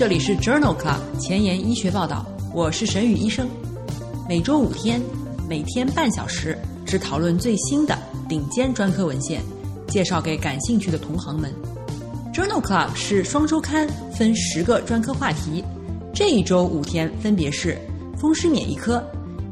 [0.00, 3.46] 这里是 Journal Club 前沿医学报道，我是沈宇医生。
[4.26, 4.98] 每周五天，
[5.46, 9.42] 每天半小时，只讨论最新的顶尖专科文献，
[9.88, 11.52] 介绍给感兴趣的同行们。
[12.32, 15.62] Journal Club 是双周刊，分十个专科话题。
[16.14, 17.76] 这一周五天分别是
[18.16, 19.04] 风湿免疫科、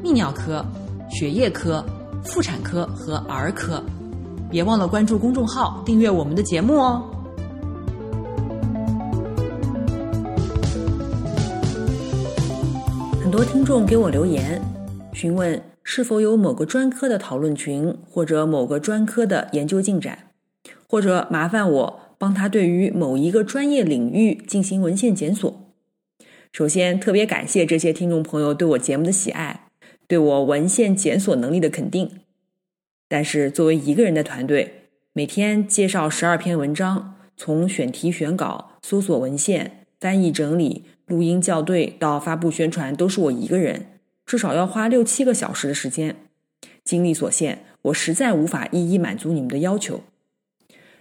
[0.03, 0.65] 泌尿科、
[1.11, 1.85] 血液科、
[2.23, 3.83] 妇产科和儿科。
[4.49, 7.03] 别忘了关注公众号，订阅我们的节目哦。
[13.39, 14.61] 多听众给我留言，
[15.13, 20.31] 询问是否有某个专科的讨论群，或者某个专科的研究进展，
[20.89, 25.71] 或者麻烦我帮他对于某一个专业领域进行文献检索。
[26.51, 29.67] 首先，特别感谢这些听众朋友对我节目的喜爱，
[30.05, 32.11] 对我文献检索能力的肯定。
[33.07, 40.83] 但是，作为一个人的团队，每天介绍十二篇文章，从选题、选稿、搜索文献、翻译、整理。
[41.09, 43.87] 录音校对到发布宣传都是我一个人，
[44.25, 46.15] 至少要花六七个小时的时间。
[46.83, 50.01] 精力所限，我实在无法一一满足你们的要求。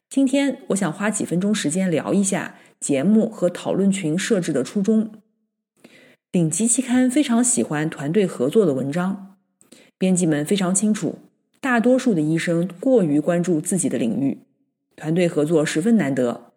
[0.09, 5.13] 今天我想花几分钟时间聊一下节目和讨论群设置的初衷。
[6.33, 9.37] 顶级期刊非常喜欢团队合作的文章，
[9.99, 11.19] 编辑们非常清楚，
[11.61, 14.39] 大多数的医生过于关注自己的领域，
[14.97, 16.53] 团队合作十分难得。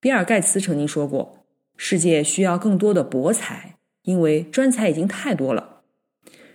[0.00, 1.37] 比尔盖茨曾经说过。
[1.80, 5.82] 世界需要更多的博才，因为专才已经太多了。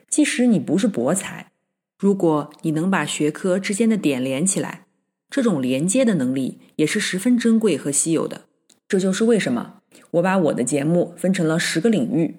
[0.09, 1.52] 即使你不是博才，
[1.97, 4.85] 如果你能把学科之间的点连起来，
[5.29, 8.41] 这种连接的能力也是十分珍贵和稀有的。
[8.88, 9.75] 这就是为什么
[10.11, 12.35] 我把我的节目分成了十个领域。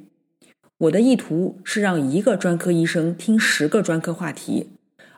[0.76, 4.68] 我的意图是让一个专科医生听十个专科话题，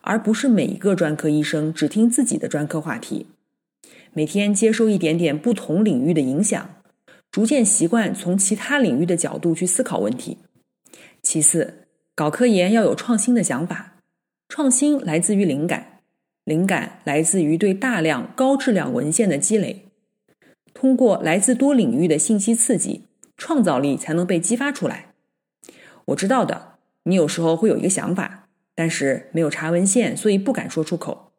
[0.02, 3.26] 而不是每一个专科医生只听自己的专科话题。
[4.12, 6.75] 每天接收一点点不同领域的影响。
[7.36, 10.38] 逐渐习惯从其他领域的角度去思考问题。
[11.20, 13.96] 其次，搞科研要有创新的想法，
[14.48, 16.00] 创新来自于灵感，
[16.44, 19.84] 灵感来自于对大量高质量文献的积累。
[20.72, 23.02] 通过来自多领域的信息刺激，
[23.36, 25.08] 创造力才能被激发出来。
[26.06, 31.32] 我知道的，你有时候会有一个想法，但是没有查文献，所以不敢说出口；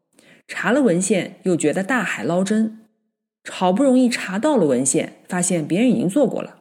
[0.48, 2.82] 查了文献，又觉得大海捞针。
[3.50, 6.58] 好不容易查到了文献，发现别人已经做过了。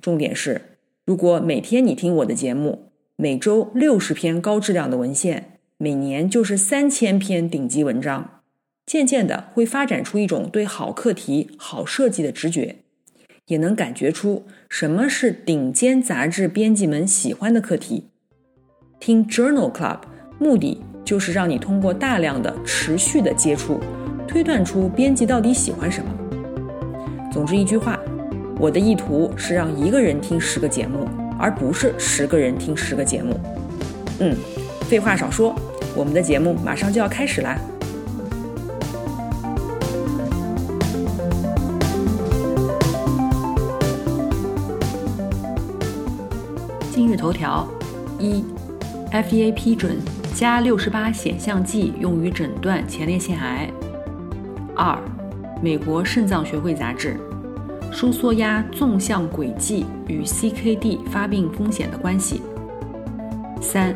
[0.00, 8.40] 重点是，如果每天你听我的节目，每周六十篇高质量的文献，每年就是三千篇顶级文章，
[8.86, 12.76] 渐渐的会发展出一种对好课题、好设计的直觉，
[13.46, 18.08] 也能感觉出什么是顶尖杂志编辑们喜欢的课题。
[18.98, 20.00] 听 Journal Club，
[20.38, 23.80] 目的就是让你通过大量的持续的接触。
[24.30, 26.08] 推断出编辑到底喜欢什么。
[27.32, 27.98] 总之一句话，
[28.60, 33.36] 我的意图是让一个人听十个节目，而不是十个人听十个节目。
[34.20, 34.36] 嗯，
[34.82, 35.52] 废话少说，
[35.96, 37.58] 我们的节目马上就要开始啦。
[46.92, 47.66] 今日头条：
[48.20, 48.44] 一
[49.10, 49.96] ，FDA 批准
[50.36, 53.68] 加六十八显像剂用于诊断前列腺癌。
[54.82, 54.98] 二，
[55.60, 57.14] 美国肾脏学会杂志，
[57.92, 62.40] 收缩压纵向轨迹与 CKD 发病风险的关系。
[63.60, 63.94] 三，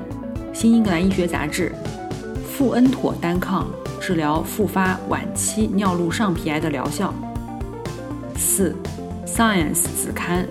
[0.53, 1.72] 新英格兰医学杂志，
[2.47, 3.67] 富恩妥单抗
[3.99, 7.15] 治疗复发晚期尿路上皮癌的疗效。
[8.37, 8.77] 四
[9.25, 10.47] ，Science 子刊，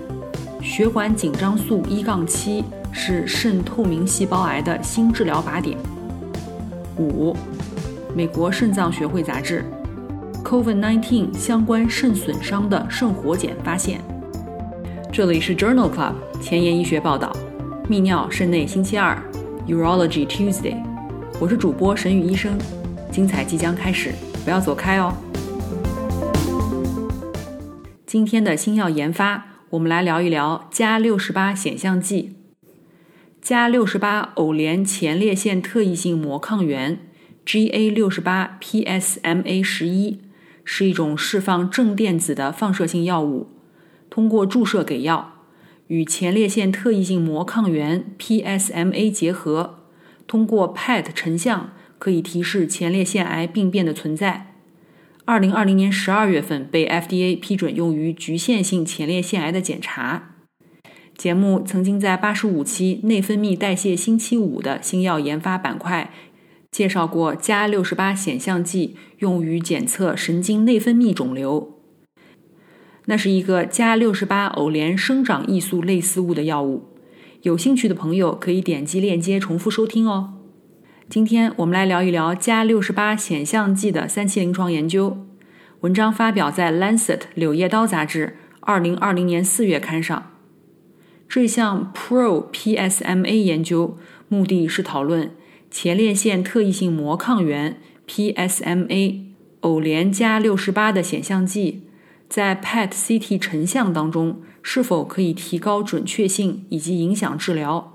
[0.64, 5.78] 血管紧张素一杠七是肾透明细胞癌的新治疗靶点。
[6.98, 7.38] 五，
[8.16, 9.64] 美国肾脏学会杂志。
[10.44, 14.02] COVID-19 相关肾损伤的肾活检发现。
[15.12, 17.36] 这里是 Journal Club 前沿医学报道，
[17.90, 19.18] 泌尿肾内星期二
[19.68, 20.76] ，Urology Tuesday。
[21.40, 22.58] 我是主播沈宇医生，
[23.10, 24.12] 精彩即将开始，
[24.44, 25.14] 不要走开哦。
[28.06, 32.36] 今天的新药研发，我们来聊一聊加六十八显像剂，
[33.42, 37.00] 加六十八偶联前列腺特异性膜抗原
[37.46, 40.20] ，GA 六十八 PSMA 十一。
[40.64, 43.48] 是一种释放正电子的放射性药物，
[44.10, 45.34] 通过注射给药，
[45.88, 49.80] 与前列腺特异性膜抗原 PSMA 结合，
[50.26, 54.56] 通过 PET 成像可以提示前列腺癌病变的存在。
[55.26, 60.32] 二零二零年十二月份被 FDA 批准用于局限性前列腺癌的检查。
[61.16, 66.12] 节目曾经在八十五期内分泌代谢星期五的新药研发板块。
[66.74, 71.78] 介绍过加六十八显像剂用于检测神经内分泌肿瘤。
[73.06, 76.90] 那是一个加六十八偶联生长异素类似物的药物。
[77.44, 80.34] 有兴趣的朋友可以点击链接重复收听哦。
[81.08, 85.28] 今天我们来聊一聊加六十八显像剂的三期临床研究。
[85.82, 90.32] 文章发表在《Lancet》柳叶刀杂志二零二零年四月刊上。
[91.30, 93.96] 这项 Pro-PSMA 研究
[94.28, 95.36] 目的是讨论
[95.74, 99.22] 前列腺特异性膜抗原 PSMA
[99.62, 101.88] 偶联加六十八的显像剂
[102.30, 107.92] 在 PET-CT 成像当中是否可以提高准确性以及影响治疗。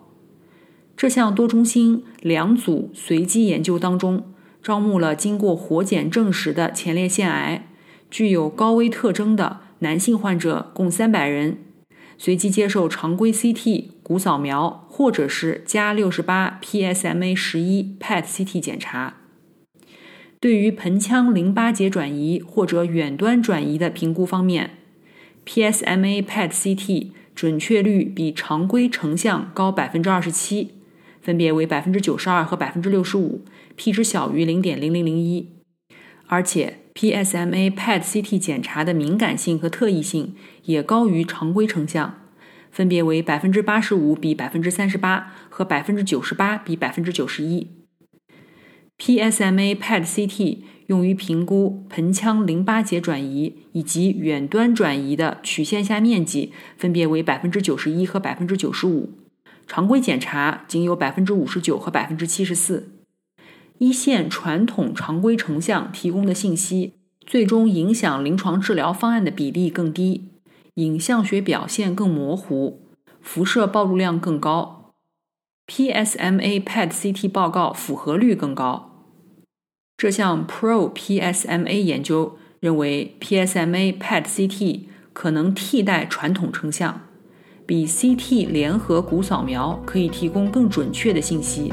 [0.96, 4.24] 这项多中心两组随机研究当中，
[4.60, 7.68] 招募了经过活检证实的前列腺癌。
[8.10, 11.58] 具有高危特征的男性患者共三百人，
[12.16, 19.14] 随机接受常规 CT、骨扫描或者是加六十八 PSMA 十一 PET CT 检查。
[20.40, 24.70] 对于盆腔淋巴结转移或者远端转移的评估方面
[25.46, 30.72] ，PSMA PET CT 准确率比常规成像高百分之二十七，
[31.20, 33.44] 分别为百分之九十二和百分之六十五
[33.76, 35.52] ，P 值小于零点零零零一，
[36.26, 36.78] 而且。
[36.98, 40.34] PSMA PET CT 检查的敏感性和特异性
[40.64, 42.17] 也高于常规成像，
[42.78, 47.66] 分别为百分之八十五比百分之三十八和百分之九十八比百分之九十一。
[48.96, 59.10] PSMA PET CT 用于评估盆腔淋巴结转移以及远端转移的曲线下面积，分别为百分之九十一和百分之九十五，
[59.66, 62.92] 常规检查仅有百分之五十九和百分之七十四。
[63.78, 66.92] 一线传统常规成像提供的信息，
[67.26, 70.28] 最终影响临床治疗方案的比例更低，
[70.78, 72.82] 影像学表现更模糊，
[73.20, 74.92] 辐射暴露量更高。
[75.66, 79.04] PSMA PET CT 报告符合率更高。
[79.96, 84.82] 这项 Pro PSMA 研究认为，PSMA PET CT
[85.12, 87.00] 可能替代传统成像，
[87.66, 91.72] 比 CT 联合骨扫描可以提供更准确的信息。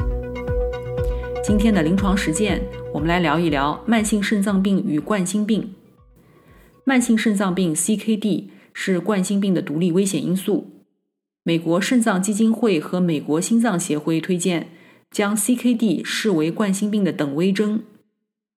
[1.44, 5.76] 今天的临床实践，我们来聊一聊慢性肾脏病与冠心病。
[6.84, 8.46] 慢性肾脏病 （CKD）
[8.76, 10.84] 是冠心病的独立危险因素。
[11.44, 14.70] 美国肾脏基金会和美国心脏协会推荐
[15.10, 17.84] 将 CKD 视为冠心病的等危征。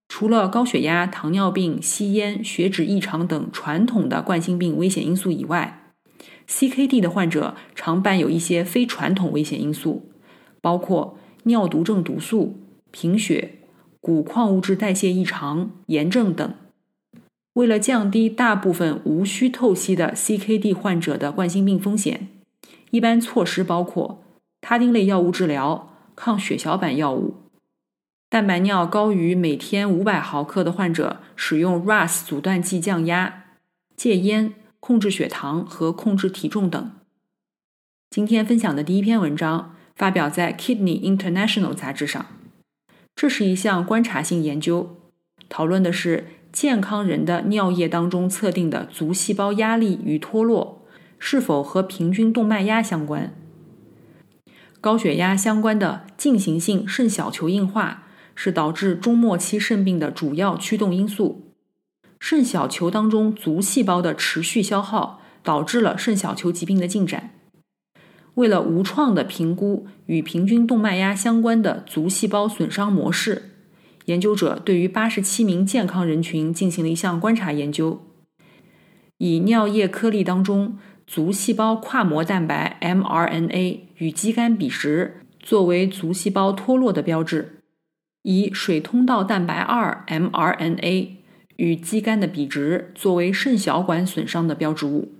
[0.08, 5.94] 除了高血压、糖尿病、吸烟、血脂异常等传统的冠心病危险因素以外
[6.48, 10.10] ，CKD 的患者常伴有一些非传统危险因素，
[10.60, 12.58] 包括尿毒症毒素。
[12.90, 13.58] 贫血、
[14.00, 16.54] 骨矿物质代谢异常、炎症等。
[17.54, 22.28] 为了降低大部分无需透析的 CKD 患者的冠心病风险，
[22.90, 24.22] 一般措施包括
[24.60, 27.34] 他汀类药物治疗、抗血小板药物。
[28.30, 33.44] 蛋白尿高于每天五百毫克的患者使用 RAS 阻断剂降压、
[33.96, 36.92] 戒烟、控制血糖和控制体重等。
[38.10, 42.26] 今天分享的第一篇文章发表在《Kidney International》杂志上。
[43.16, 44.96] 这是一项观察性研究，
[45.48, 50.86] 讨论的是健康人的尿液当中测定的足细胞压力与脱落
[51.18, 53.34] 是否和平均动脉压相关。
[54.80, 58.04] 高血压相关的进行性肾小球硬化
[58.34, 61.54] 是导致中末期肾病的主要驱动因素。
[62.20, 67.30] 肾小球当中足细胞的持续消耗导致了肾小球疾病的进展。
[68.34, 73.57] 为了无创的评估与平均动脉压相关的足细胞损伤模式，
[74.08, 78.00] 研究者对于八十七名健康人群进行了一项观察研究，
[79.18, 87.60] 以尿液颗粒当中足细胞跨膜蛋白 mRNA 与肌酐比值作为足细胞脱落的标志，
[88.22, 91.08] 以水通道蛋白二 mRNA
[91.56, 95.12] 与肌酐的比值作为肾小管损伤的标志物。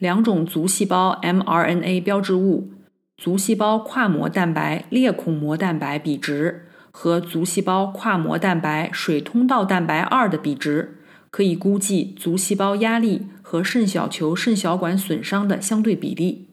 [0.00, 2.72] 两种足细胞 mRNA 标志物、
[3.16, 10.98] 足细胞跨膜蛋白裂孔膜蛋白比值和足细胞跨膜蛋白水通道蛋白二的比值，
[11.30, 16.50] 可以估计足细胞压力和肾小球肾小管损伤的相对比例。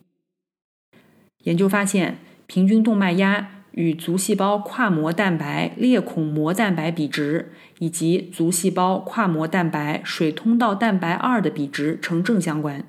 [1.44, 2.18] 研究发现，
[2.48, 12.84] 平均动脉压与足细胞跨膜蛋白裂孔膜蛋白比值以及足细胞跨膜蛋白水通道蛋白二的比值呈正相关。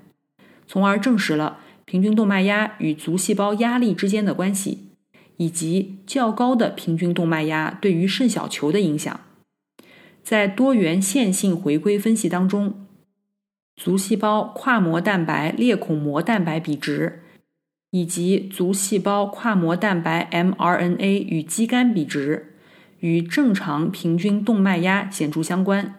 [0.67, 4.90] 从而证实了平均动脉压与足细胞压力之间的关系，
[5.41, 9.21] 以及较高的平均动脉压对于肾小球的影响。
[10.23, 12.87] 在多元线性回归分析当中，
[13.75, 17.23] 足细胞跨膜蛋白裂孔膜蛋白比值
[17.91, 22.53] 以及足细胞跨膜蛋白 mRNA 与肌酐比值
[22.99, 25.95] 与正常平均动脉压显著相关。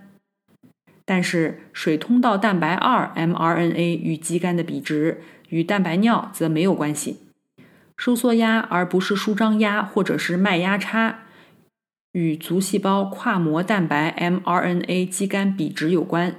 [1.03, 7.17] 但是水通道蛋白二 mRNA 与肌酐的比值与蛋白尿则没有关系。
[8.01, 11.19] 收缩压而不是舒张压或者是脉压差，
[12.13, 16.35] 与足细胞跨膜蛋白 mRNA 肌酐比值有关。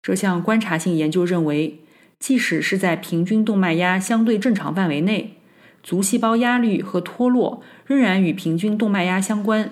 [0.00, 1.80] 这项观察性研究认为，
[2.18, 5.36] 即使是在平均动脉压相对正常范围内，
[5.82, 9.70] 足细胞压力和脱落仍然与平均动脉压相关。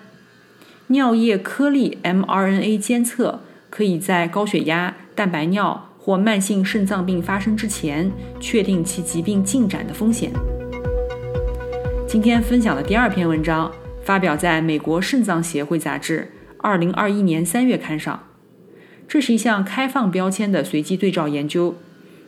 [0.89, 10.31] 尿液颗粒 mRNA 监测可以在高血压、蛋白尿或慢性肾脏病发生之前确定其疾病进展的风险。
[12.13, 13.73] 今天分享的第二篇文章
[14.05, 18.25] 发表在美国肾脏协会杂志2021年3月刊上。
[19.09, 21.75] 这是一项开放标签的随机对照研究，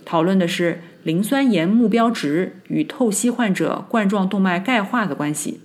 [0.06, 5.60] 讨论的是磷酸盐目标值与透析患者冠状动脉钙化的关系。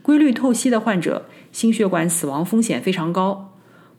[0.00, 1.26] 规律透析的患者。
[1.50, 3.52] 心血管死亡风险非常高，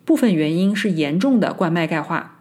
[0.05, 2.39] 部分原因是严重的冠脉钙化。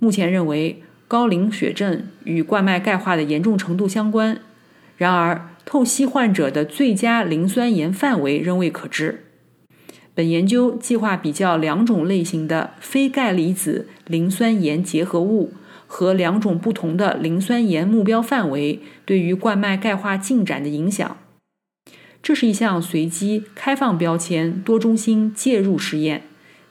[0.00, 4.40] 目前认为高磷血症与冠脉钙化的严重程度相关，
[4.96, 9.24] 然而透析患者的最佳磷酸盐范围仍未可知。
[10.14, 15.52] 本研究计划比较两种类型的非钙离子磷酸盐结合物
[15.88, 21.18] 和两种不同的磷酸盐目标范围对于冠脉钙化进展的影响。
[22.22, 26.22] 这是一项随机开放标签多中心介入实验，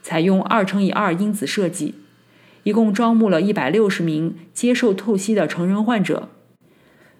[0.02, 1.96] 采用二乘以二因子设计，
[2.64, 6.30] 一共招募了一百六十名接受透析的成人患者，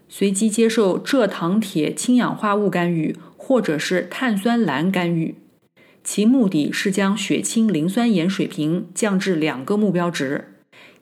[0.08, 5.36] 随机接受蔗糖铁氢氧化物干预或者是碳酸镧干预，
[6.04, 10.54] 其目的是将血清磷酸盐水平降至两个目标值，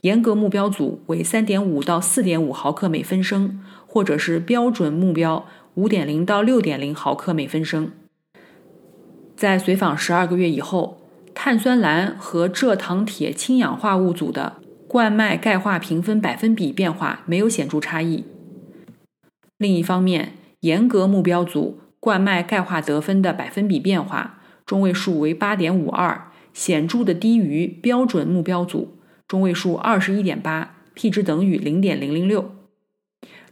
[0.02, 5.46] 严格目标组为三点五到四点五毫克每分升，或者是标准目标。
[5.76, 7.92] 五点零到六点零毫克每分升。
[9.36, 11.02] 在随访十二个月以后，
[11.34, 14.58] 碳酸镧和蔗糖铁氢氧化物组的
[14.88, 18.24] 冠脉钙化评分百分比变化没有显著差异。
[19.64, 32.54] 另一方面，严格目标组冠脉钙化得分的百分比变化中位数为八点五二，显著的低于标准目标组中位数二十一点八，p 值等于零点零零六。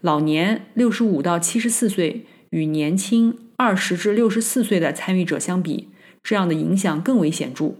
[0.01, 5.87] 老年六十五到七十四岁与年轻二十至六十四岁的参与者相比，
[6.21, 7.75] 这样的影响更为显著。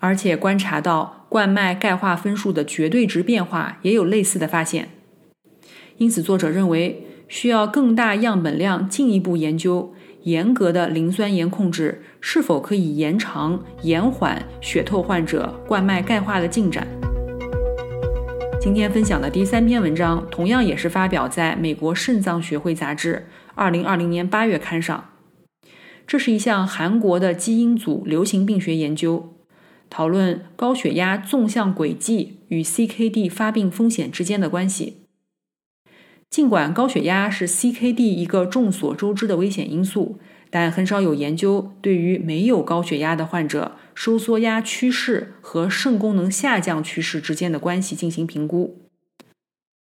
[0.00, 4.90] 而且观察到冠脉钙化分数的绝对值变化也有类似的发现。
[6.00, 9.92] 因此，作者认为需要更大样本量进一步研究
[10.22, 16.88] 严格的磷酸盐控制是否可以延长、延缓血透患者冠脉钙化的进展。
[18.58, 25.10] 今天分享的第三篇文章，同样也是发表在美国肾脏学会杂志二零二零年八月刊上。
[26.06, 29.34] 这是一项韩国的基因组流行病学研究，
[29.90, 34.99] 讨论高血压纵向轨迹与 CKD 发病风险之间的关系。
[36.30, 40.18] 尽管高血压是 CKD 一个众所周知的危险因素。
[40.52, 48.76] 但很少有研究对于没有高血压的患者收缩压趋势和肾功能下降趋势之间的关系进行评估。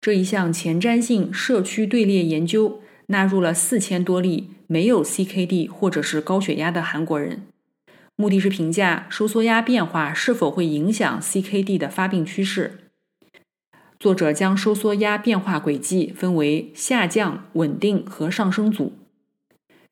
[0.00, 7.43] 这一项前瞻性社区队列研究纳入了四千多例没有 CKD 或者是高血压的韩国人，
[8.17, 12.86] 目的是评价收缩压变化是否会影响 CKD 的发病趋势。
[13.99, 18.93] 作者将收缩压变化轨迹分为下降、稳定和上升组。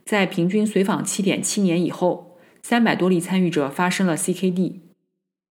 [0.05, 4.81] 在平均随访七点七年以后，三百多例参与者发生了 CKD。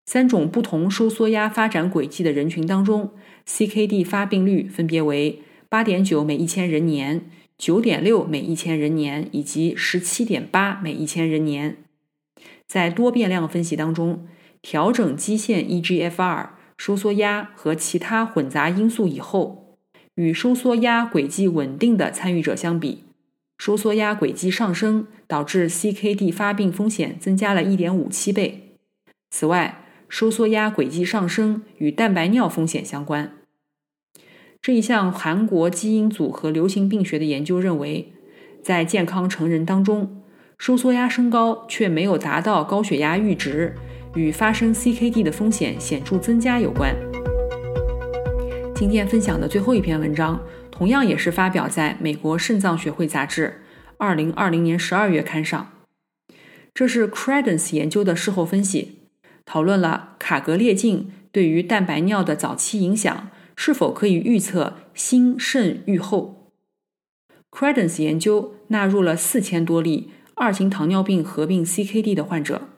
[0.05, 3.11] 三种不同收缩压发展轨迹的人群当中
[3.47, 11.77] ，CKD 发病率分别为八点九每一千人年、九点六每一千人年以及十七点八每一千人年。
[12.67, 14.27] 在多变量分析当中，
[14.61, 19.77] 调整基线 eGFR、收缩压和其他混杂因素以后，
[20.15, 23.03] 与收缩压轨迹稳定的参与者相比。
[23.57, 28.77] 收缩压轨迹上升导致 CKD 发病风险增加了1.57倍。
[29.29, 33.31] 此外，收缩压轨迹上升与蛋白尿风险相关。
[34.61, 38.13] 这一项韩国基因组和流行病学的研究认为，
[38.61, 40.23] 在健康成人当中，
[40.57, 43.75] 收缩压升高却没有达到高血压阈值，
[44.15, 46.95] 与发生 CKD 的风险显著增加有关。
[48.75, 50.41] 今天分享的最后一篇文章。
[50.75, 53.61] 同样也是发表在美国肾脏学会杂志
[53.99, 55.71] 二零二零年十二月刊上。
[56.73, 59.03] 这是 Credence 研究的事后分析，
[59.45, 66.51] 讨论了卡格列净对于蛋白尿的早期影响，是否可以预测心肾愈后。
[67.51, 72.69] Credence 研究纳入了四千多例二型糖尿病合并 CKD 的患者，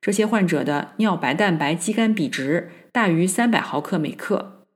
[0.00, 4.66] 这些患者的尿白蛋白肌酐比值大于三百毫克每克。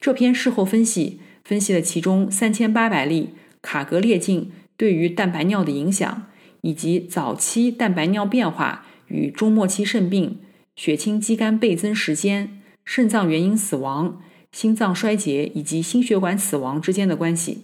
[0.00, 3.30] 这篇事后分析分析了其中三千八百例
[3.60, 6.26] 卡格列净对于蛋白尿的影响，
[6.62, 10.40] 以及早期蛋白尿变化与中末期肾病、
[10.74, 14.20] 血清肌酐倍增时间、肾脏原因死亡、
[14.50, 17.62] 心脏衰竭以及心血管死亡之间的关系。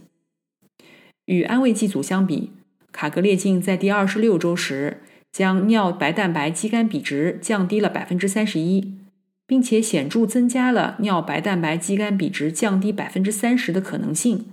[1.26, 2.52] 与安慰剂组相比，
[2.92, 5.02] 卡格列净在第二十六周时
[5.38, 8.99] 将尿白蛋白肌酐比值降低了百分之三十一。
[9.47, 14.47] 并且显著增加了尿白蛋白肌酐比值降低百分之三十的可能性，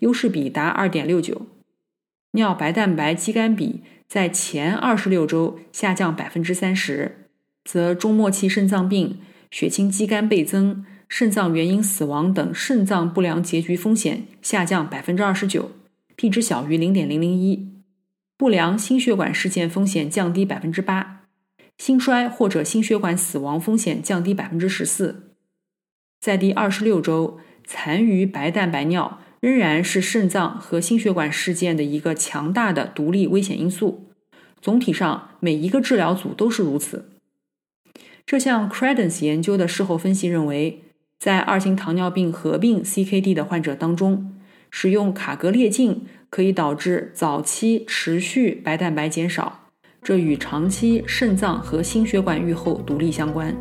[0.00, 1.46] 优势比达二点六九。
[2.32, 7.28] 尿白蛋白肌酐比在前二十六周下降百分之三十，
[7.64, 9.20] 则中末期肾脏病、
[9.52, 15.70] 血清肌酐倍增、肾脏原因死亡等肾脏不良结局风险下降百分之二十九
[16.16, 17.71] ，p 值小于零点零零一。
[18.42, 21.26] 不良心血管事件风险降低百分之八。
[21.78, 25.36] 心衰或者心血管死亡风险降低百分之十四，
[26.20, 34.08] 在第二十六周，残余白蛋白尿仍然是肾脏和心血管事件的一个强大的独立危险因素。
[34.60, 37.10] 总体上，每一个治疗组都是如此。
[38.26, 40.82] 这项 Credence 研究的事后分析认为，
[41.16, 44.34] 在二型糖尿病合并 CKD 的患者当中，
[44.68, 49.68] 使用卡格列净可以导致早期持续白蛋白减少。
[50.02, 53.54] 这与长期肾脏和心血管预后独立相关。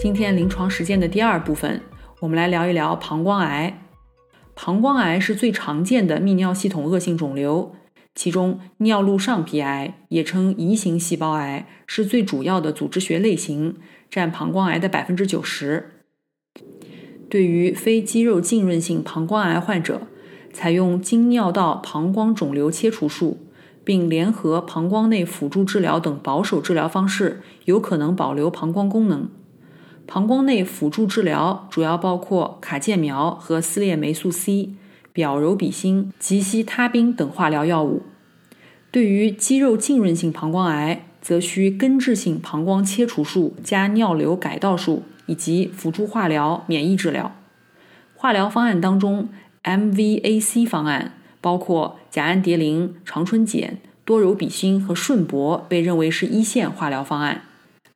[0.00, 1.82] 今天临床实践的第二部分，
[2.20, 3.78] 我们来聊一聊膀胱癌。
[4.54, 7.76] 膀胱癌是最常见的泌尿系统恶性肿瘤，
[8.14, 13.76] 其中尿路上皮癌也称移行细胞癌是最主要的组织学类型，
[14.08, 15.93] 占膀胱癌的百分之九十。
[17.34, 20.02] 对于非肌肉浸润性膀胱癌患者，
[20.52, 23.38] 采用经尿道膀胱肿瘤切除术，
[23.82, 29.28] 并联合膀胱内辅助治疗等保守治疗方式，有可能保留膀胱功能。
[30.06, 34.70] 膀胱内辅助治疗主要包括卡介苗和丝裂霉素 C、
[35.12, 38.02] 表柔比星、吉西他滨等化疗药物。
[38.92, 47.34] 对于肌肉浸润性膀胱癌，则需根治性膀胱切除术加尿流改道术以及辅助化疗、免疫治疗。
[48.14, 49.28] 化疗方案当中。
[49.66, 57.44] MVAC 方案包括甲氨蝶呤、长春碱、多柔比辛和顺铂，被认为是一线化疗方案。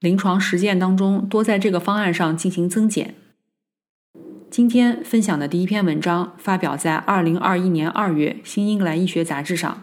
[0.01, 3.14] 临床实践当中，多在这个方案上进行增减。
[4.51, 9.83] 今天分享的第一篇文章发表在2021年2月《新英格兰医学杂志》上。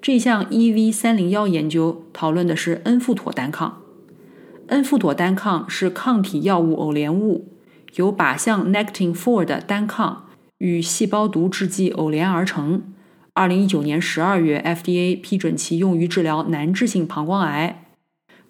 [0.00, 3.82] 这项 EV301 研究讨论的是恩富妥单抗。
[4.68, 7.48] 恩富妥单抗是抗体药物偶联物，
[7.96, 10.24] 由靶向 Nectin-4 的单抗。
[10.58, 12.82] 与细胞毒制剂偶联而成。
[13.32, 17.84] 二零一九年十二月，FDA 批准其用于治疗难治性膀胱癌。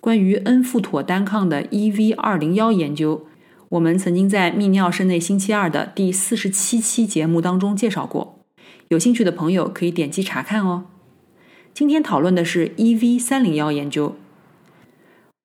[0.01, 3.27] 关于恩富妥单抗的 EV 二零幺研究，
[3.69, 8.39] 我们曾经在泌尿肾内星期二的第四十七期节目当中介绍过，
[8.89, 10.87] 有兴趣的朋友可以点击查看哦。
[11.75, 14.17] 今天讨论的是 EV 三零幺研究。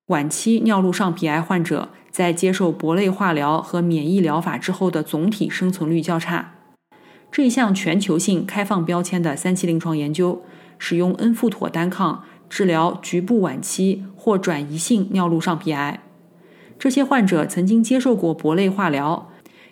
[0.08, 6.56] 晚期尿路上皮癌患者在接受铂类化疗和免疫疗法之后的总体生存率较差。
[7.32, 10.42] 这一项全球性开放标签的三期临床研究，
[10.78, 16.02] 使用恩富妥单抗治疗局部晚期或转移性尿路上皮癌。
[16.78, 19.30] 这些患者曾经接受过铂类化疗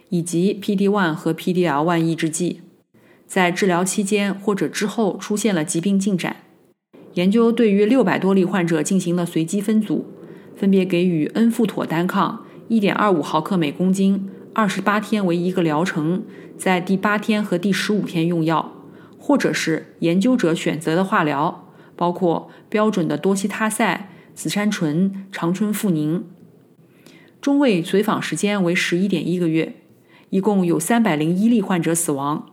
[0.09, 2.63] 以及 PD-1 和 PDL-1 抑制剂，
[3.27, 6.37] 在治疗期间或者之后出现了疾病进展。
[7.13, 10.07] 研究对于六百多例患者进行了随机分组，
[10.63, 14.31] 分别给予恩富妥单抗1.25毫克每公斤。
[14.55, 16.23] 二十八天为一个疗程，
[16.57, 18.71] 在第八天和第十五天用药，
[19.19, 26.25] 或者是研究者选择的化疗，包括标准的多西他赛、紫杉醇、长春复宁。
[27.41, 29.75] 中位随访时间为十一点一个月，
[30.31, 32.47] 一共有三百零一例患者死亡。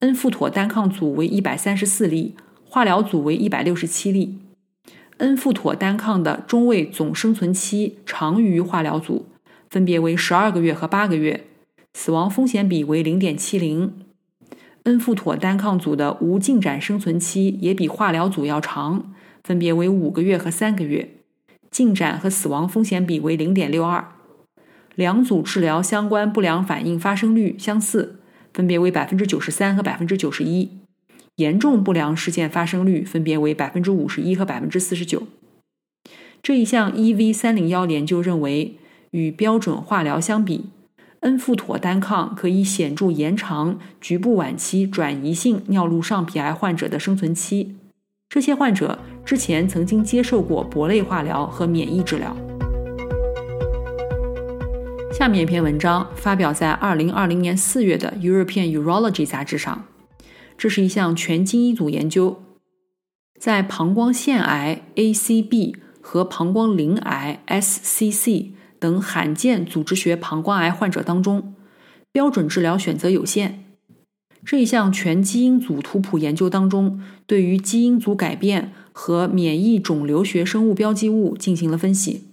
[0.00, 2.34] 恩富妥单抗组为一百三十四例，
[2.66, 4.36] 化疗组为一百六十七例。
[5.18, 9.26] 恩富妥单抗的中位总生存期长于化疗组。
[9.70, 11.44] 分别为十二个月和八个月，
[11.92, 13.92] 死亡风险比为零点七零。
[14.84, 19.12] 恩富妥单抗组的无进展生存期也比化疗组要长，
[19.44, 21.16] 分别为五个月和三个月，
[21.70, 24.12] 进展和死亡风险比为零点六二。
[24.94, 28.20] 两组治疗相关不良反应发生率相似，
[28.54, 30.70] 分别为百分之九十三和百分之九十一。
[31.38, 35.24] 严重不良事件发生率分别为百分之五十一和百分之四十九。
[36.40, 38.76] 这一项 EV 三零幺研究认为。
[39.12, 40.66] 与标准化疗相比，
[41.20, 47.76] 恩富妥单抗可以显著延长局部晚期转移性尿路上皮癌患者的生存期。
[48.28, 52.36] 这些患者之前曾经接受过铂类化疗和免疫治疗。
[55.10, 59.86] 下面一篇文章发表在2020年4月的《European Urology》杂志上，
[60.58, 62.42] 这是一项全基因组研究，
[63.38, 68.48] 在膀胱腺癌 （ACB） 和膀胱鳞癌 （SCC）
[68.80, 71.54] 等罕见组织学膀胱癌患者当中，
[72.10, 73.64] 标准治疗选择有限。
[74.44, 82.24] 这一项全基因组图谱研究当中，对于基因组改变和免疫肿瘤学生物标记物进行了分析。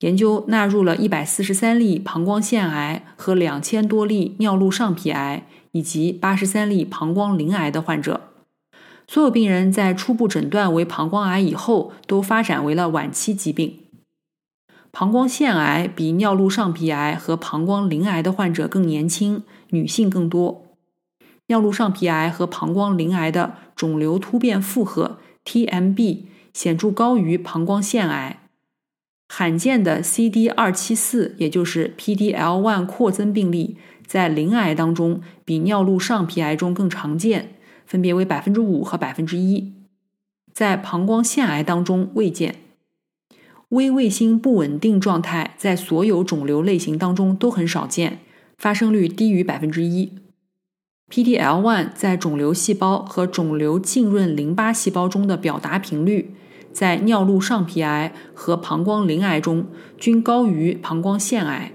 [0.00, 8.28] 研究纳入了一百四十三例膀胱腺癌和两千多例尿路上皮癌以及八十三例膀胱鳞癌的患者。
[9.08, 13.78] 所有病人在初步诊断为膀胱癌以后，都发展为了晚期疾病。
[14.92, 20.66] 膀胱腺癌比尿路上皮癌和膀胱鳞癌的患者更年轻，女性更多。
[21.48, 28.38] 尿路上皮癌和膀胱鳞癌的肿瘤突变负荷 （TMB） 显著高于膀胱腺癌。
[29.28, 37.54] 罕见的 CD 二七四，也就是 PDL1 扩增病例，在鳞癌当中比尿路上皮癌中更常见，
[37.86, 39.72] 分别为百分之五和百分之一。
[40.52, 42.56] 在膀胱腺癌当中未见。
[43.70, 48.18] 微卫星不稳定状态在所有肿瘤类型当中都很少见，
[48.58, 50.12] 发生率低于百分之一。
[51.10, 56.34] PDL1 在肿瘤细胞和肿瘤浸润淋巴细胞中的表达频率，
[56.70, 61.71] 在尿路上皮癌和膀胱鳞癌中均高于膀胱腺癌。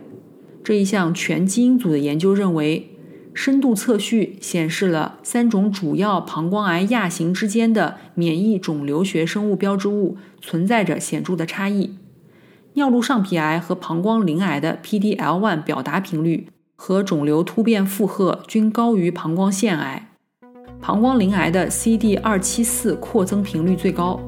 [0.67, 2.89] 这一项全基因组的研究认为，
[3.33, 11.95] 深度测序显示了三种主要膀胱癌亚型之间的免疫肿瘤学生物标志物存在着显著的差异。
[12.73, 16.49] 尿路上皮癌和膀胱鳞癌的 PDL1 表达频率。
[16.75, 20.09] 和肿瘤突变负荷均高于膀胱腺癌，
[20.81, 24.19] 膀胱鳞癌的 CD 二七四扩增频率最高。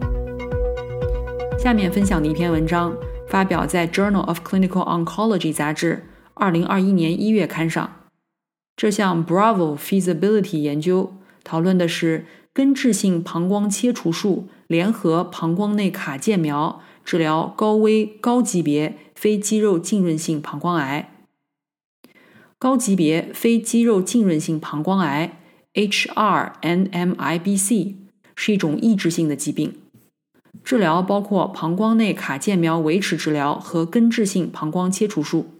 [1.62, 2.95] 下面分享的一篇文章
[3.28, 6.02] 发表在《Journal of Clinical Oncology》杂志
[6.39, 8.08] 二零二一年一月刊上。
[8.78, 21.12] 这项 Bravo Feasibility 研究讨论的是根治性膀胱切除术联合膀胱内卡介苗治疗高危高级别非肌肉浸润性膀胱癌。
[22.58, 25.41] 高级别非肌肉浸润性膀胱癌
[25.73, 27.95] （HR-NMIBC）
[28.36, 29.73] 是一种抑制性的疾病，
[30.63, 35.59] 治疗包括膀胱内卡介苗维持治疗和根治性膀胱切除术。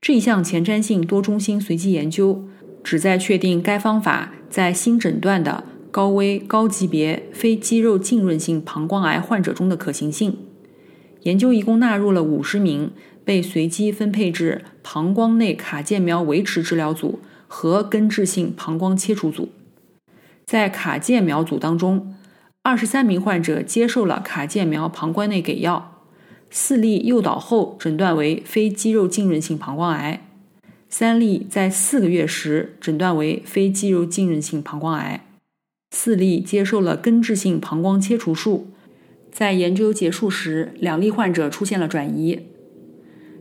[0.00, 2.48] 这一项前瞻性多中心随机研究
[2.82, 10.38] 旨在确定该方法在新诊断的高危高级别非肌肉浸润性膀胱癌患者中的可行性。
[11.22, 12.92] 研究一共纳入了五十名。
[13.22, 19.50] 被随机分配至膀胱内卡介苗维持治疗组和根治性膀胱切除组。
[20.44, 22.16] 在卡介苗组当中，
[22.62, 25.89] 二十三名患者接受了卡介苗膀胱内给药，
[26.50, 30.26] 四例诱导后诊断为非肌肉浸润性膀胱癌，
[30.88, 35.24] 三例在四个月时诊断为非肌肉浸润性膀胱癌，
[35.92, 38.66] 四例接受了根治性膀胱切除术。
[39.30, 42.40] 在研究结束时，两例患者出现了转移。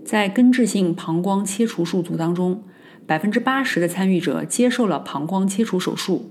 [0.06, 2.64] 在根治性膀胱切除术组当中，
[3.08, 6.30] 百分之八十的参与者接受了膀胱切除手术，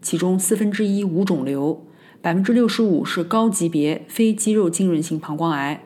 [0.00, 1.84] 其中四分之一无肿瘤，
[2.22, 5.82] 百分之六十五是高级别非肌肉浸润性膀胱癌，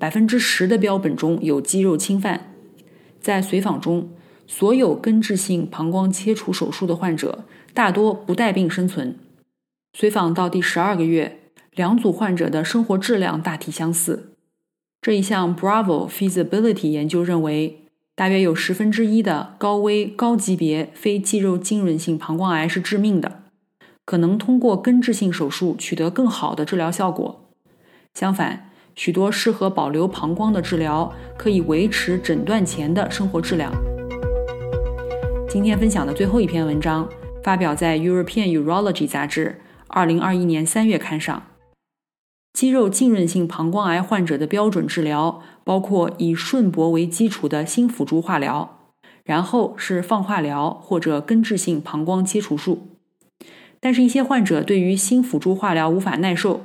[0.00, 2.54] 百分之十的标本中有肌肉侵犯。
[3.20, 4.08] 在随访中，
[4.46, 9.18] 所有根治性膀胱切除手术的患者大多不带病生存。
[9.92, 14.32] 随访到第十二个月，两组患者的生活质量大体相似。
[15.02, 17.84] 这一项 Bravo Feasibility 研究认为，
[18.14, 23.42] 大约有十分之一的高危高级别非肌肉浸润性膀胱癌是致命的，
[24.06, 27.50] 可能通过根治性手术取得更好的治疗效果。
[28.14, 33.72] 相反，许多适合保留膀胱的治疗可以维持诊断前的生活质量。
[35.48, 37.08] 今天分享的最后一篇文章
[37.42, 41.42] 发表在《European Urology》杂志二零二一年三月刊上。
[42.52, 48.78] 肌肉浸润性膀胱癌患者的标准治疗包括以顺铂为基础的新辅助化疗，
[49.24, 52.88] 然后是放化疗或者根治性膀胱切除术。
[53.78, 56.60] 但是，一些患者对于新辅助化疗无法耐受。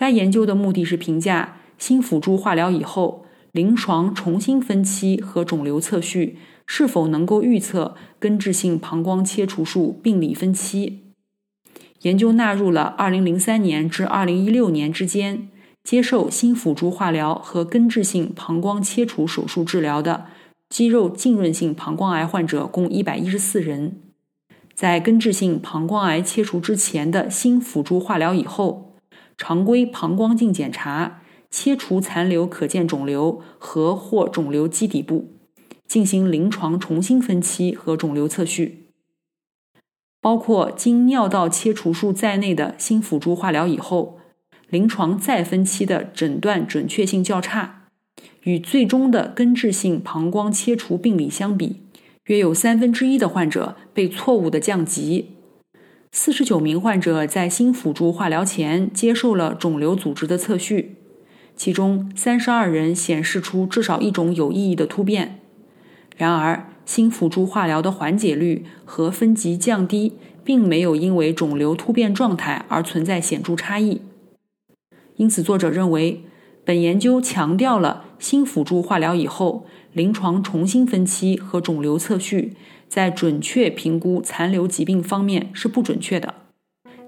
[0.00, 11.00] 该研究的目的是评价新辅助化疗以后临床重新分期和肿瘤测序是否能够预测根治性膀胱切除术病理分期。
[12.00, 15.50] 研究纳入了2003年至2016年之间
[15.84, 20.24] 接受新辅助化疗和根治性膀胱切除手术治疗的
[20.70, 23.96] 肌肉浸润性膀胱癌患者共114人，
[24.72, 28.89] 在根治性膀胱癌切除之前的新辅助化疗以后，
[29.42, 35.32] 常规膀胱镜检查，切除残留可见肿瘤和或肿瘤基底部，
[35.88, 38.88] 进行临床重新分期和肿瘤测序。
[40.20, 44.18] 包括经尿道切除术在内的新辅助化疗以后，
[44.68, 47.86] 临床再分期的诊断准确性较差，
[48.42, 51.80] 与最终的根治性膀胱切除病理相比，
[52.24, 55.39] 约有三分之一的患者被错误的降级。
[56.12, 60.96] 四十九名患者在新辅助化疗前接受了肿瘤组织的测序，
[61.54, 65.38] 其中三十二人显示出至少一种有意义的突变。
[66.16, 74.02] 然而，新辅助化疗的缓解率和分级降低，并没有因为肿瘤突变状态而存在显著差异。
[75.14, 76.24] 因此，作者认为，
[76.64, 82.56] 本研究强调了新辅助化疗以后临床重新分期和肿瘤测序
[82.88, 86.34] 在准确评估残留疾病方面是不准确的。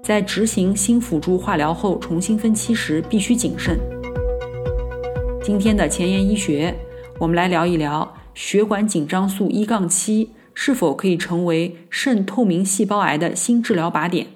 [0.01, 3.79] 在执行新辅助化疗后重新分期时，必须谨慎。
[5.41, 6.75] 今天的前沿医学，
[7.19, 8.15] 我们来聊一聊。
[8.33, 14.27] 血管紧张素一杠七是否可以成为肾透明细胞癌的新治疗靶点？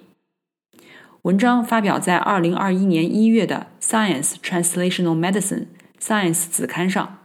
[1.23, 5.65] 文章发表在二零二一年一月的《Science Translational Medicine》
[5.99, 7.17] Science 子刊上。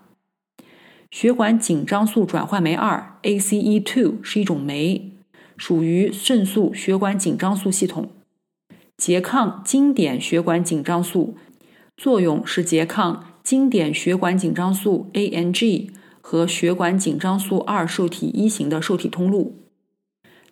[1.12, 5.12] 血管紧张素转换酶二 （ACE2） 是一种酶，
[5.56, 8.10] 属于肾素血管紧张素系统，
[8.98, 11.36] 拮抗经典血管紧张素，
[11.96, 15.90] 作用是拮抗经典血管紧张素 ANG。
[16.24, 19.56] 和血管紧张素二受体一型的受体通路。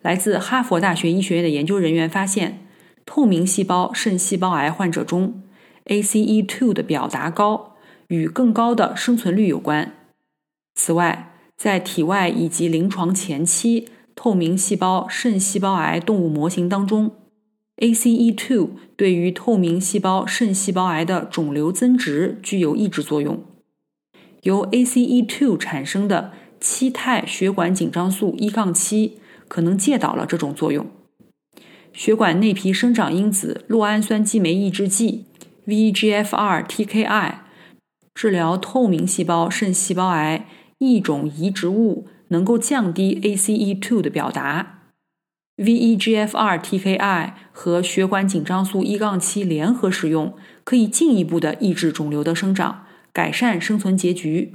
[0.01, 2.67] 来自哈佛大学医学院的研究人员发现，
[3.05, 5.41] 透明细胞肾细胞癌患者中
[5.85, 7.77] ，ACE2 的表达高，
[8.09, 9.93] 与更高的生存率有关。
[10.83, 17.11] 此外，在体外以及临床前期透明细胞肾细胞癌动物模型当中
[17.77, 23.43] ，ACE2 对于透明细胞肾细胞癌的肿瘤增殖具有抑制作用。
[24.41, 30.87] 由 ACE2 产生的七肽血管紧张素一杠七可能介导了这种作用。
[31.93, 35.25] 血管内皮生长因子酪氨酸激酶抑制剂
[35.67, 37.35] VEGFR-TKI
[38.15, 40.47] 治疗透明细胞肾细胞癌
[40.81, 44.79] 一种移植物，能够降低 ACE2 的表达。
[45.57, 52.85] VEGFR-TKI 和血管紧张素一杠七联合使用，可以进一步的抑制肿瘤的生长。
[53.13, 54.53] 改善生存结局，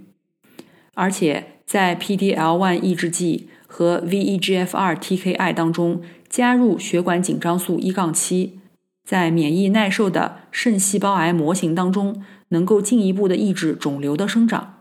[0.95, 8.59] 而且在 PDL1 抑制剂和 VEGFR-TKI 当中加入血管紧张素一杠七，
[9.05, 14.76] 在免疫耐受的肾细胞癌模型当中，能够进一步的抑制肿瘤的生长。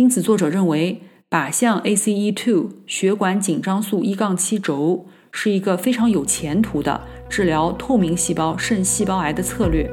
[0.00, 9.90] 因此，作者认为靶向 ACE2 血管紧张素一杠七轴是一个非常有前途的治疗透明细胞肾细胞癌的策略。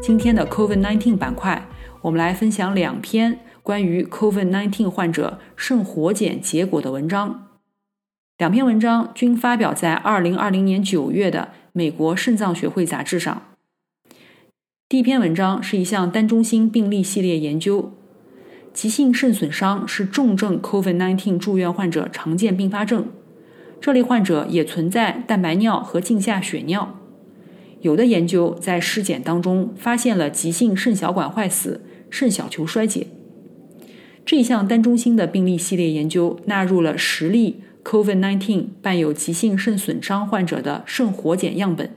[0.00, 1.68] 今天的 COVID-19 板块，
[2.00, 7.48] 我们来分享两篇关于 COVID-19 患者肾活检结果的文章。
[8.38, 13.42] 两篇文章均发表在2020年9月的美国肾脏学会杂志上。
[14.88, 17.92] 第一篇文章是一项单中心病例系列研究，
[18.78, 23.08] 急性肾损伤是重症 COVID-19 住院患者常见并发症，
[23.80, 26.96] 这类患者也存在蛋白尿和镜下血尿。
[27.80, 33.08] 有的研究在尸检当中发现了急性肾小管坏死、肾小球衰竭。
[34.24, 41.90] 这项单中心的病例系列研究纳入了十例 COVID-19 伴有急性肾损伤患者的肾活检样本，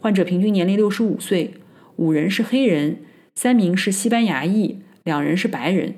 [0.00, 1.52] 患者平均年龄六十五岁，
[1.96, 3.00] 五人是黑人，
[3.34, 5.94] 三名是西班牙裔，两人是白人。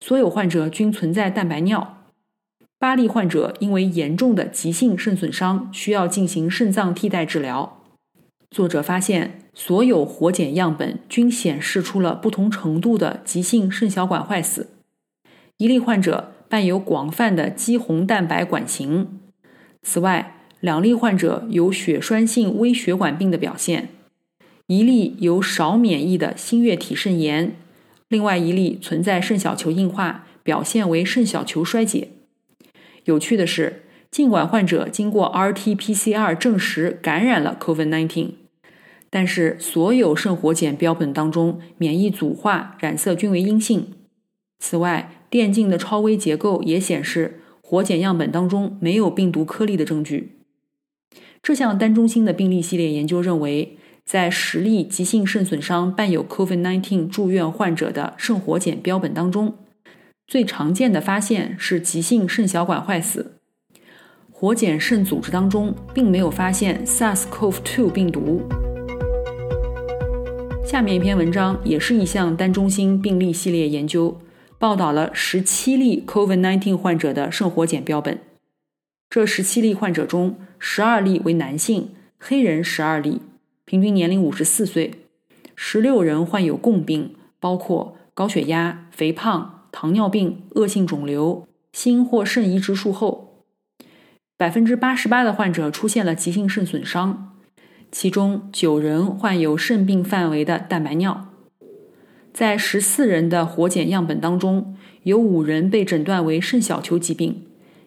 [0.00, 2.04] 所有患者均存在蛋白尿。
[2.78, 7.82] 八例患者因为严重的急性肾损伤需要进行肾脏替代治疗。
[8.50, 14.68] 作者发现，所有活检样本均显示出了不同程度的急性肾小管坏死。
[15.56, 19.18] 一例患者伴有广泛的肌红蛋白管型。
[19.82, 23.88] 此外，两例患者有血栓性微血管病的表现，
[24.68, 27.56] 一例有少免疫的新月体肾炎，
[28.08, 32.08] 另外一例存在肾小球硬化，表现为肾小球衰竭。
[33.04, 33.82] 有趣的是。
[34.10, 38.30] 尽管患者经过 RT-PCR 证实感染了 COVID-19，
[39.10, 43.88] 但是所有肾活检标本当中免疫组化染色均为阴性。
[44.58, 50.38] 此外，电镜的超微结构也显示活检样本当中没有病毒颗粒的证据。
[51.42, 53.76] 这项单中心的病例系列研究认为，
[54.08, 59.54] 在十例急性肾损伤伴有 COVID-19 住院患者的肾活检标本当中，
[60.26, 63.34] 最常见的发现是急性肾小管坏死。
[64.32, 68.40] 活检肾组织当中并没有发现 SARS-CoV-2 病毒。
[70.64, 74.18] 下面一篇文章也是一项单中心病例系列研究，
[74.58, 78.18] 报道了十七例 COVID-19 患者的肾活检标本。
[79.10, 83.20] 这十七例患者中，十二例为男性，黑人十二例，
[83.68, 84.92] 平均年龄五十四岁，
[85.54, 93.44] 十六人患有共病，包括高血压、肥胖、糖尿病、恶性肿瘤、心或肾移植术后。
[94.38, 97.36] 百分之八十八的患者出现了急性肾损伤。
[97.92, 101.26] 其中九人患有肾病范围的蛋白尿，
[102.32, 107.42] 在十四人的活检样本当中，有五人被诊断为肾小球疾病，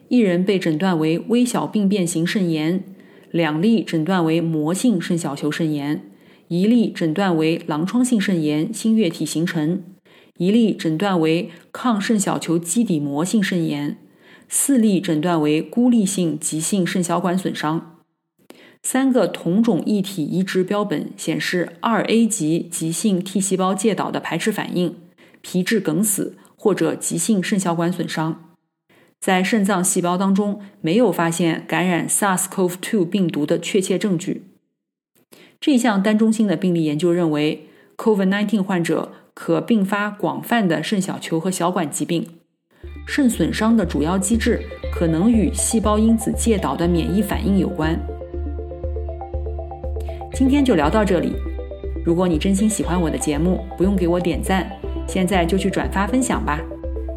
[0.09, 2.83] 一人被诊断为微小病变型肾炎，
[3.31, 6.11] 两例诊断为膜性肾小球肾炎，
[6.49, 9.83] 一例诊断为狼疮性肾炎新月体形成，
[10.37, 13.97] 一例诊断为抗肾小球基底膜性肾炎，
[14.49, 17.99] 四例诊断为孤立性急性肾小管损伤。
[18.83, 24.97] 三个同种异体移植标本显示，二 A 级急性 T 细胞介导的排斥反应、
[25.41, 28.50] 皮质梗死或者急性肾小管损伤。
[29.21, 34.47] 在肾脏细胞当中没有发现感染 SARS-CoV-2 病毒的确切证据。
[35.59, 42.27] 这项单中心的病例研究认为，COVID-19 患者可并发广泛的肾小球和小管疾病。
[43.05, 44.59] 肾损伤的主要机制
[44.91, 47.95] 可能与细胞因子介导的免疫反应有关。
[50.33, 51.33] 今天就聊到这里。
[52.03, 54.67] 如果你真心喜欢我的节目，不用给我点赞，
[55.07, 56.59] 现在就去转发分享吧。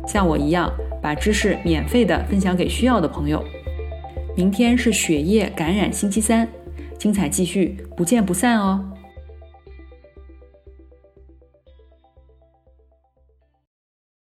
[0.06, 0.70] 像我一样，
[1.04, 3.44] 把知识免费的分享给需要的朋友。
[4.34, 6.48] 明天是血液感染星期三，
[6.98, 8.82] 精彩继续，不见不散哦。